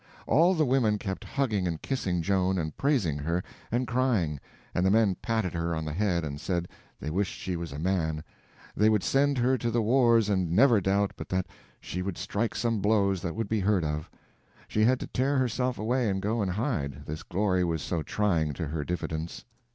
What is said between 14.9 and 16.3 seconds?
to tear herself away and